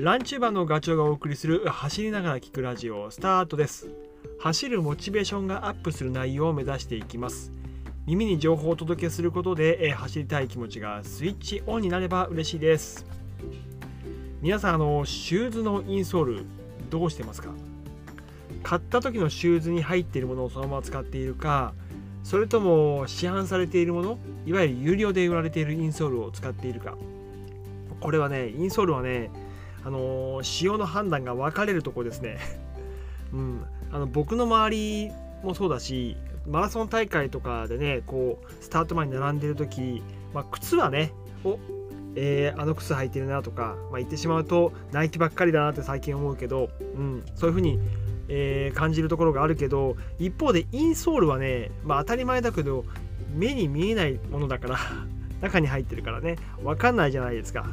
[0.00, 3.88] ランチューバーのガチョウがお送りする走りながら聞くラジオスタートです。
[4.38, 7.50] 走るモチベーションがアップする内容を目指していきます。
[8.06, 13.06] 耳に情報をお届けすることで、走りたい気持ちがスイッチオンになれば嬉しいです。
[14.40, 16.44] 皆さんあのシューズのインソール
[16.90, 17.50] どうしてますか？
[18.62, 21.74] 買った時のシューズに入っているものをそのまま使っているか
[22.22, 26.96] それとも市販されているものいわゆる有料で売られているインソールを使っているか。
[27.98, 29.32] これはねインソールはね
[29.84, 32.38] あの使用の判断が分かれるとこですね。
[33.32, 33.64] うん。
[33.90, 35.10] あの僕の周り
[35.42, 40.02] もそうだしマラソン大会とかでねこうスタート前に並んでる時、
[40.34, 41.58] まあ、靴はねお
[42.16, 47.78] えー、あの靴履いてるなとか、まあ、言ってしまうとナイキばっかりだなって最近思うけど、うん、そういうふうに
[48.28, 52.84] えー、感じるところがあるけど一方でインソールはね、まあ、当たり前だけど
[53.34, 54.78] 目に見えないものだから
[55.40, 57.66] 中に入ってるからね分かんないじゃないですか。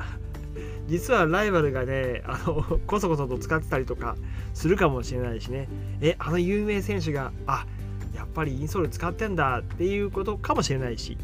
[0.87, 4.15] 実はライバルがねあのこそこそと使ってたりとか
[4.53, 5.67] するかもしれないしね。
[6.01, 7.65] えあの有名選手があ
[8.13, 11.17] やっぱりインソール使ってんだっていうことかもしれないし。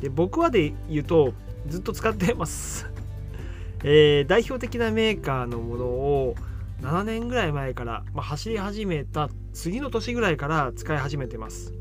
[0.00, 1.34] で僕はで言うと
[1.68, 2.86] ずっと使ってます、
[3.84, 6.34] えー、代表的なメーカーのものを
[6.80, 11.74] 7年ぐらい前から、まあ、走り始めた次の年ぐらいから使い始めてます。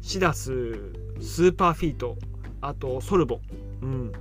[0.00, 2.16] シダススーパーフィート
[2.60, 3.40] あとソルボ。
[3.82, 4.12] うん。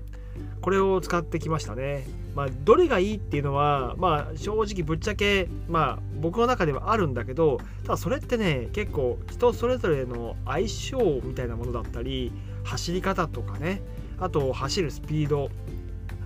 [0.62, 2.06] これを使ってきましたね。
[2.38, 12.32] まあどれがいいっていうのはまあ正直ぶっちゃけまあ僕の中ではあるんだけどただそれってね結構人それぞれの相性みたいなものだったり
[12.64, 13.82] 走り方とかね
[14.20, 15.50] あと走るスピード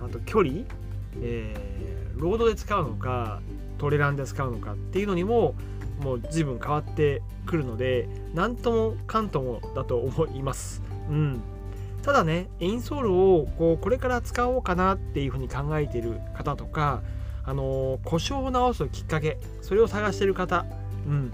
[0.04, 0.64] あと距離、
[1.22, 3.40] えー、ロードで使うのか
[3.78, 5.54] トレランで使うのかっていうのにも
[6.02, 10.82] もう随分変わってくるので何ともかんともだと思います。
[11.08, 11.40] うん、
[12.02, 17.02] ただねインソールをこうこれから使おうかなっていうふうに考えている方とか、
[17.44, 20.64] あの故障を直すきっかけそれを探している方、
[21.06, 21.32] うん、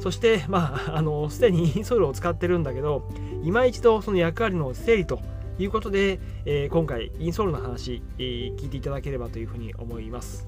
[0.00, 3.08] そしてまああのすでにインソールを使ってるんだけど
[3.42, 5.20] 今一度その役割の整理と
[5.58, 10.46] いうことで、えー、今回インソールの話、えー、聞いていただければというふうに思います。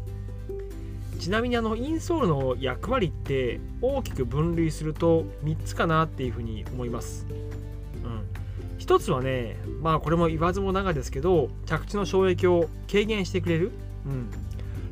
[1.18, 7.26] ちなみにあのインソールの役割って大きく分類すると3つかなっていうふうに思います。
[8.78, 13.72] うん、1つはねまあこれも言わずもがですけど着地の衝撃を軽減してくれる。
[14.06, 14.30] うん、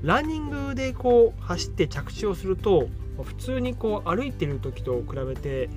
[0.03, 2.89] ランニングでこう走って着地をすると
[3.23, 5.71] 普通にこう歩いてる時と比べて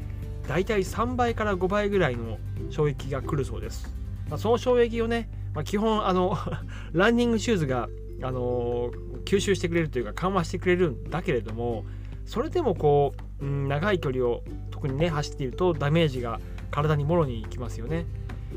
[0.47, 2.37] だいたい3倍から5倍ぐらいの
[2.69, 3.87] 衝撃が来るそうです。
[4.29, 6.37] まあ、その衝撃をね、まあ、基本あの
[6.93, 7.89] ランニングシューズが
[8.21, 8.91] あの
[9.25, 11.85] 吸収してくれるというか緩和してくれるんだけれども
[12.25, 16.39] それでもこう、うん、長い距離を特にね走っているとダメージが
[16.71, 18.05] 体にもろにきますよね。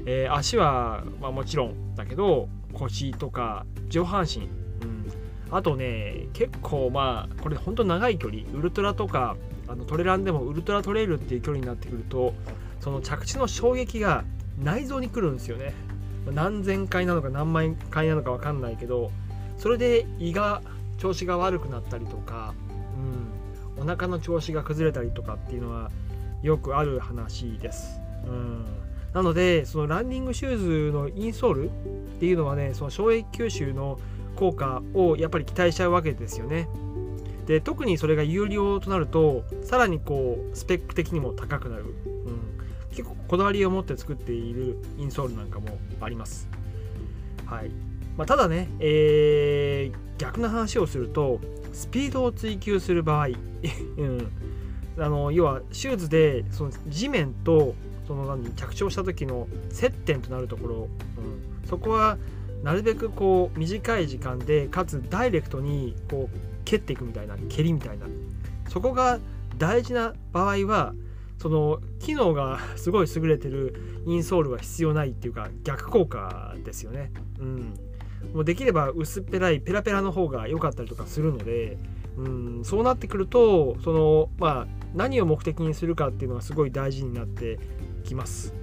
[0.06, 4.48] えー、足は、まあ、もちろんだけど腰とか上半身、う
[4.86, 5.06] ん、
[5.50, 9.36] あとね結構まあこれ本当長い距離ウルトラとか
[9.68, 12.34] あのトレランでもウルトラトレイルっていう距離になってくると
[12.80, 14.24] その着地の衝撃が
[14.58, 15.72] 内臓に来るんですよね。
[16.30, 19.10] 何千回なのか何万回なのか分かんないけど
[19.58, 20.62] それで胃が
[20.98, 22.54] 調子が悪くなったりとか、
[23.76, 25.90] うん、お腹の調子が崩れたりとかっていうのは
[26.42, 28.01] よくある話です。
[28.26, 28.64] うん。
[29.12, 31.72] なのでそのランニングシューズのインソールっ
[32.18, 33.98] ていうのはねその衝撃吸収の
[34.36, 36.68] 効果をやっぱり期待しちゃうわけですよね。
[37.46, 46.48] で特にそれが有料となるとさらにこうスペック的にも高くなる、うん、結構こだわりを持って作っているインソールなんかもあります。
[47.46, 47.70] はい。
[48.16, 51.40] まあ、ただね、えー、逆の話をすると
[51.72, 53.28] スピードを追求する場合、
[53.98, 54.28] うん、
[54.98, 57.74] あの要はシューズでその地面と
[58.06, 62.18] その何着地をした時の接点となるところ、うん、そこは
[62.62, 68.06] なるべくこう短い時間でかつダイレクトにこう蹴っていくみたいな蹴りみたいな。
[68.68, 69.18] そこが
[69.58, 70.94] 大事な場合は
[71.38, 73.74] その機能がすごい優れてる
[74.06, 77.10] インソールは必要ないっていうか逆効果ですよね。
[77.38, 77.74] うん。
[78.32, 81.76] もうできれば薄っぺらいペラペラの方が良かったりとかするので、
[82.16, 87.58] うん、そうなってくるとその、まあ、何を目的にするかっていうのがすごい大事になって
[88.02, 88.54] きます。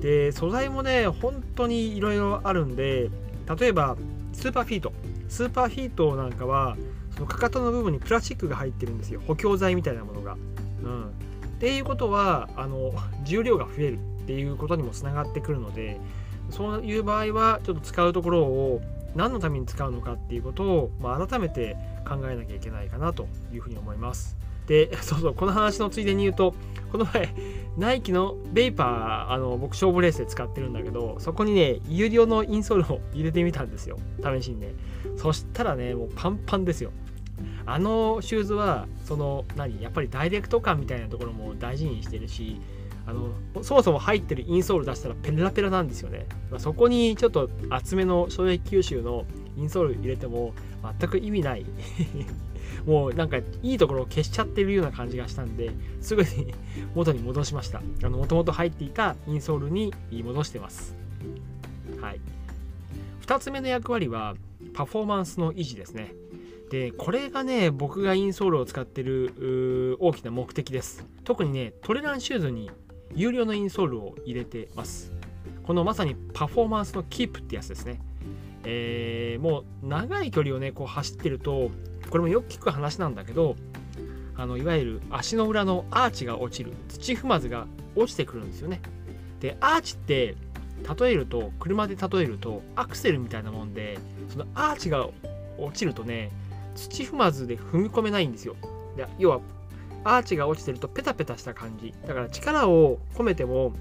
[0.00, 3.10] で素材もね本当にいろいろあるんで
[3.58, 3.96] 例えば
[4.32, 4.92] スーパーフィート
[5.28, 6.76] スーパーフィートなんかは
[7.14, 10.36] そのかかとの部分にプラスチックが入ってるんですよ補強材みたいなものが。
[10.82, 11.08] うん、っ
[11.58, 12.92] ていうことはあの
[13.24, 15.98] 重量が増えるっていうことにもつながってくるので
[16.50, 18.82] そういう場合はちょっと使うところを
[19.14, 21.76] 何のために使うのかっていうことを、まあ、改めて
[22.06, 24.36] 考えなきゃいけないかなというふうに思います。
[24.66, 26.54] で、 そうそう、この話のついでに言うと、
[26.92, 27.34] この前、
[27.76, 34.74] ナイキのベイパー、あの僕、勝負レースで使ってるんだけど、そこにね、有料のインソールを入れてみたんですよ、試しにね。
[35.16, 36.90] そしたらねもうパンパンですよ。
[37.66, 42.60] あのシューズはその何やっぱりダイレクト感みたいなところも大事にしてるし
[43.06, 43.30] あの
[43.62, 46.26] そもそも入ってるインソール出したらペラペラなんですよね。
[46.58, 49.24] そこにちょっと厚めの衝撃吸収の
[49.56, 50.54] インソール入れても
[50.98, 51.66] 全く意味ない。
[52.86, 55.70] もうなんかいいところを消しちゃってるような感じがしたんで
[56.00, 56.54] すぐに
[56.94, 57.80] 元に戻しました。
[58.08, 60.94] もともと入っていたインソールに戻してます。
[62.00, 62.20] はい。
[63.22, 64.36] 2つ目の役割は
[64.72, 66.12] パフォーマンスの維持ですね。
[66.70, 71.04] でこれがね僕がインソールを使ってる大きな目的です。
[71.24, 72.70] 特にねトレランシューズに
[73.14, 75.12] 有料のインソールを入れてます。
[75.64, 78.00] このまさにパフォーマンスのキープってやつですね。
[78.64, 81.70] えー、もう長い距離をねこう走ってると
[82.10, 83.56] これもよく聞く話なんだけど
[84.36, 88.80] あのいわゆる足の裏のアーチが落ちる土踏まずが落ちてくるんですよね。
[89.40, 90.34] でアーチって
[91.00, 93.98] 例えると車で例えるとアクセルみたいなもんで
[94.28, 95.08] そのアーチが
[95.58, 96.30] 落ちるとね
[96.74, 98.56] 土踏まずで踏み込めないんですよ。
[98.96, 99.40] で要は
[100.04, 101.92] アーチが落ちてるとペタペタした感じ。
[102.06, 103.72] だから力を込めても、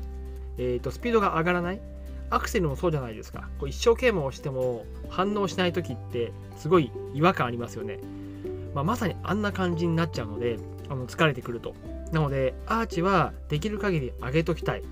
[0.57, 1.81] えーと、スピードが上がらない。
[2.29, 3.49] アクセルもそうじゃないですか。
[3.59, 7.99] こう一生懸命押しても反応しない時ってすごい違和感ありますよね、
[8.73, 10.57] まあ、まさにあんな感じになっちゃうので
[10.89, 11.75] あの疲れてくると。
[12.11, 14.83] なのでアーチはできる限り上げときたい、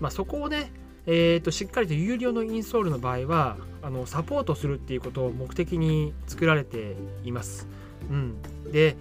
[0.00, 0.72] まあ、そこをね
[1.06, 6.94] えーと、しっかりと有料のインソールの場合はあのサポートするっていうことを目的に作られて
[7.24, 7.66] います。
[8.10, 8.36] うん、
[8.70, 8.96] で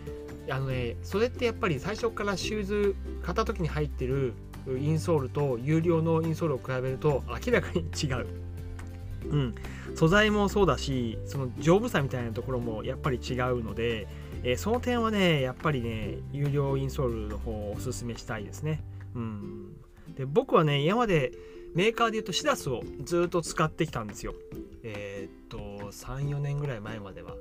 [0.50, 4.34] あのねそれってやっぱり最初からシューズ買った時に入ってる
[4.68, 8.28] インソールと有料のインソールを比べると明らかに違う。
[9.26, 9.56] うん、
[9.96, 14.08] 素材もそうだしその丈夫さみたいなところもやっぱり違うので、
[14.44, 18.82] えー、その点はねやっぱりね有料インソールの方をおすすめしたいですね。
[19.16, 19.76] うん、
[20.16, 21.34] で僕はね今まで
[21.76, 24.34] メーカーで言うとシダスをずっと使ってきたんですよ。
[24.84, 27.36] えー、っと34年ぐらい前までは。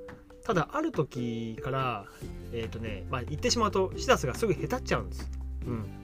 [0.45, 2.07] ただある時から
[2.53, 5.38] えー、っとねまあ言ってしまうとシダスがすぐへたっちゃうんです。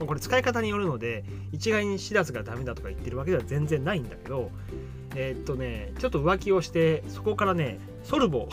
[0.01, 4.51] うん、これ使い方によるので一概にシダスがダメだとか言ってるわけでは全然ないんだけど
[5.15, 8.49] えー、っとねちょっと浮気をしてそこからねソルボ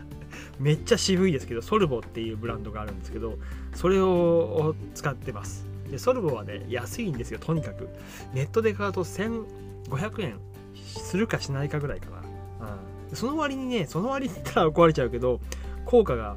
[0.58, 3.38] めっちゃ渋いですけどソルボっていうブランドがあるんですけど
[3.74, 5.66] それを使ってます。
[5.90, 7.88] でソルボはね安いんですよとにかく。
[8.34, 10.38] ネットで買うと1500円
[10.74, 12.18] するかしないかぐらいかな、
[13.08, 15.40] うん、その割にねその割に言ったら怒られちゃうけど
[15.84, 16.36] 効果が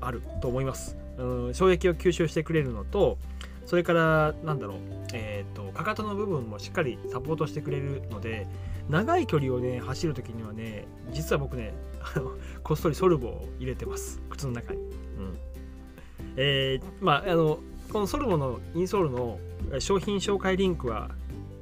[0.00, 3.18] あると思います、うん、衝撃を吸収してくれるのと
[3.66, 4.78] それからなんだろう
[5.12, 8.46] えっ、ー、とかかとの部分もしっかりサポートしてくれるので
[8.88, 11.74] 長い距離をね走る時にはね実は僕ね
[12.14, 14.90] あの こっそりソルボを入れてます靴の中に、うん
[16.36, 17.60] えー、まああの
[17.92, 19.38] このソルボのインソールの
[19.78, 21.10] 商品紹介リンクは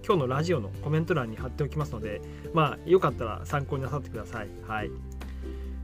[0.09, 2.23] 今日のラジオのコメント欄に貼っておきますので、
[2.55, 4.49] まあ、よかったら参考になさってください。
[4.67, 4.91] はい。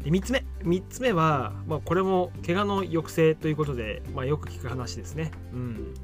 [0.02, 0.46] で3つ目。
[0.62, 5.31] 3つ目は、まあ、これも怪我の抑制ということで、まあ、よく聞く話ですね。
[5.52, 5.94] うん。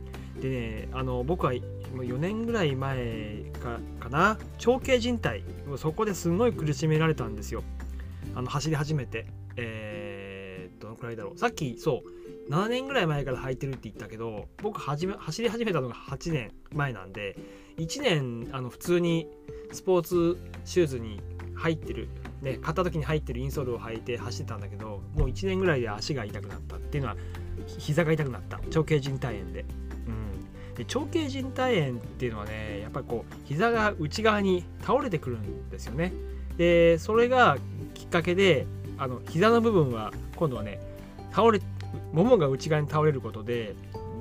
[0.41, 7.63] でね、あの僕はもう4年ぐらい前かかな、長径靭帯、そこですごい苦しめられたんですよ。
[8.35, 9.27] あの走り始めて。
[9.57, 11.39] えー、どのくらいだろう。
[11.39, 12.21] さっき、そう、
[12.51, 17.39] 7年ぐらい前から履いてるって言ったけど僕始め走り始めたのが8年前なんで
[17.79, 19.29] 1年あの普通に
[19.73, 21.21] スポーツシューズに
[21.55, 22.09] 入ってる、
[22.43, 27.17] ね、買った時に入ってるインソールを履いて走ってたんだけどもう1年ぐらいで足が痛くなったっていうのは
[27.79, 29.65] 膝が痛くなった長径靭帯炎で。
[30.81, 36.15] で長径靭帯炎っていうのはねやっぱりこう膝が内側に倒れてくるんですよね。
[36.57, 37.59] でそれが
[37.93, 40.81] きっかけであの膝の部分は今度はね
[41.33, 41.61] 倒れ
[42.15, 43.75] ももが内側に倒れることで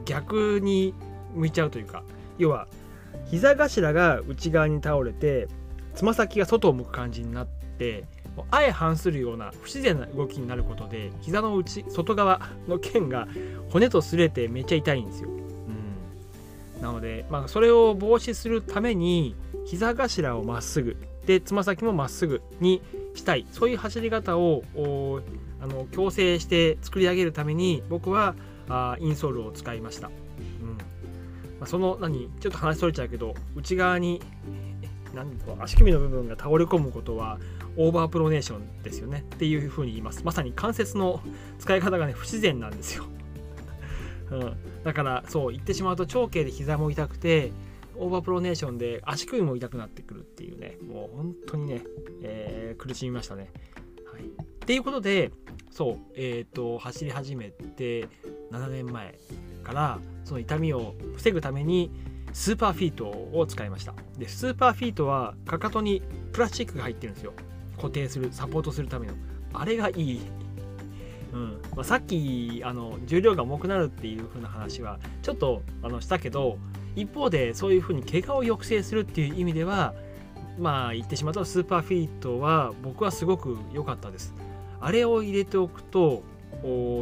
[0.03, 0.93] 逆に
[1.33, 2.03] 向いちゃうというか
[2.37, 2.67] 要は
[3.27, 5.47] 膝頭が内側に倒れて
[5.95, 7.47] つま先が外を向く感じになっ
[7.77, 8.03] て
[8.51, 13.29] 相反するような不自然な動きになることで膝の内外側の腱が
[13.69, 15.38] 骨と擦れてめっちゃ痛いんですよ。
[16.89, 22.81] なので、まあ、それを防止するために膝頭をまっすぐでつま先もまっすぐに
[23.13, 23.45] したい。
[23.51, 24.63] そういう走り方を
[25.61, 28.35] あの矯正して作り上げるために僕は
[28.67, 30.13] あインソールを使いました、うん。
[31.59, 34.21] まあ、その何ちょっと話それちゃうけど内側に
[35.13, 37.37] 何足首の部分が倒れ込むことは
[37.77, 39.25] オーバープロネーションですよね。
[39.35, 40.23] っていうふうに言います。
[40.23, 41.21] まさに関節の
[41.59, 43.05] 使い方がね不自然なんですよ、
[44.31, 47.51] うん、だからそう言ってしまうと腸脛で膝も痛くて
[47.99, 50.77] オーバープロネーションで足首も痛くなってくるっていうね。
[50.87, 51.81] もう本当にね、
[52.21, 53.51] えー、苦しみましたね。
[54.11, 54.23] はい。
[54.23, 54.25] っ
[54.65, 55.31] ていうことで
[55.69, 58.07] そうえっ、ー、と走り始めて
[58.51, 59.19] 7年前
[59.63, 61.91] からその痛みを防ぐために
[62.31, 63.93] スーパーフィートを使いました。
[64.17, 67.33] でスーパーフィートはかかとにプラスチックが入ってるんですよ。
[67.75, 69.13] 固定するサポートするための。
[69.53, 70.21] あれがいい、
[71.33, 71.61] うん。
[71.75, 76.57] まあ、さっきあの重量が重くなるっていう風な話はちょっとあのしたけど
[76.95, 79.93] 一方でそういう風に怪我を抑制するっていう意味では
[80.57, 84.33] まあ言ってしまうとスーパーフィートは僕はすごく良かったです。
[84.81, 86.23] あれを入れておくと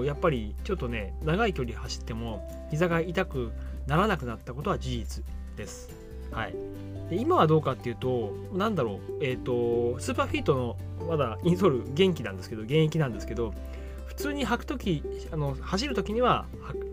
[0.05, 3.51] やっぱりちょっとね長い距離走っても膝が痛く
[3.87, 5.23] ならなくなったことは事実
[5.55, 5.89] です。
[6.31, 6.55] はい、
[7.09, 13.53] で今はどうかっていうと何だろうえ、ー、とスーパーフィートのまだインソール元気なんですけど現役なんですけど
[14.17, 16.45] 普通に履く時あの走る時には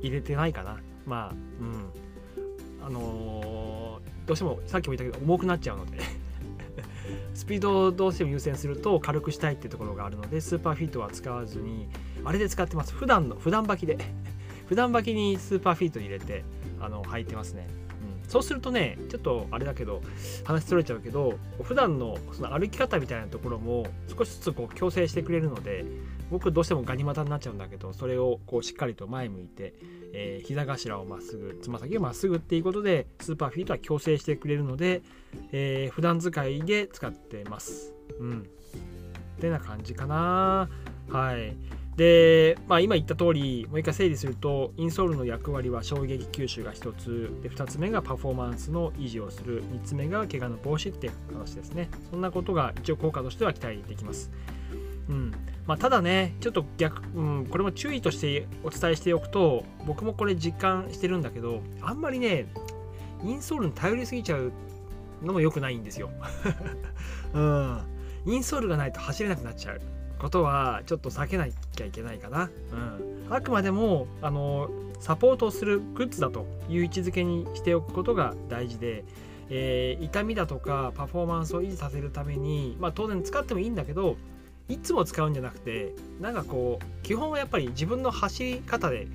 [0.03, 0.79] 入れてないかな。
[1.07, 2.87] まあうん。
[2.87, 5.99] あのー、どうしてもさっきも言ったけど重くなっちゃうので。
[7.35, 11.89] スピードをどうしても優先すると軽くしたいっていうところがあるのでスーパーフィートは使わずに
[12.25, 12.95] あれで使ってます。
[12.95, 13.99] 普段の普段履きで。
[14.69, 16.45] 普段履きにスーパーフィット入れて
[16.81, 17.69] あの履いてますね、
[18.25, 20.01] うん、そうするとねちょっとあれだけど
[20.43, 25.85] 話それちゃうけど普段のその歩き方みたいなところも少しずつこう矯正してくれるので
[26.31, 29.75] 僕どうしてもガニ股になっちゃうんだけどそれをこうしっかりと前向いて、
[30.13, 35.03] えー、膝頭をまっすぐつま先をまっすぐっていうことでスーパーフィートは矯正してくれるので、
[35.53, 37.95] えー、普段使いで使ってます。
[38.19, 38.41] うん。
[38.41, 40.69] ってな感じかな。
[41.09, 41.57] はい。
[41.97, 47.31] で、まあ、今言った通りもう一回整理するとインソールの役割は衝撃吸収が1つ。
[47.43, 49.63] で2つ目がパフォーマンスの維持をする。
[49.65, 51.89] 3つ目が怪我の防止っていう話ですね。
[52.11, 54.31] そんなことが一応効果としては期待できます。
[55.09, 55.33] うん。
[55.67, 62.47] まあ、ただねちょっと逆、うん、これも注意としてお伝えしておくと僕もこれ実感してるんだけどあんまりね
[63.23, 64.53] インソールに頼りすぎちゃう
[65.23, 66.11] のも良くないんですよ、
[67.33, 67.81] うん、
[68.27, 69.81] インソールがないと走れなくなっちゃう。
[70.19, 72.51] ことはちょっと避けなきゃいけないかな。
[72.73, 74.71] うん、あくまでもあの
[75.01, 79.05] サポートをするグッズだという位置づけにしておくことが大事で、
[79.51, 84.17] えー、痛みだとかパフォーマンスを維持させるために、まあ、当然使ってもいいんだけど
[84.69, 89.07] いつも使うんじゃなくてなんかこう基本はやっぱり自分の走り方で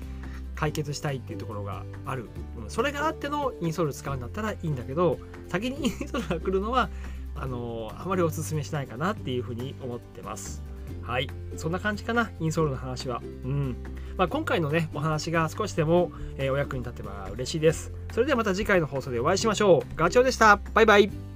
[0.54, 6.90] 解決したいっていうところがある、うん、それがあってのインソール使うんだったらいいんだけど先にインソールが来るのは
[7.34, 10.62] あのあまりおすすめしないかなっていうふうに思ってます。
[11.02, 13.22] はい、そんな感じかな、インソールの話は。
[13.44, 13.76] うん
[14.16, 17.92] まあ、今回のね、お話が少しでも、えー、お役に立てば嬉しいです。
[18.12, 19.96] それではまた次回の放送でお会いしましょう。
[19.96, 20.60] ガチョウでした。
[20.74, 21.29] バイバイ。